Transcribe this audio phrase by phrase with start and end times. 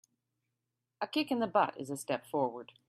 [0.99, 2.73] A kick in the butt is a step forward.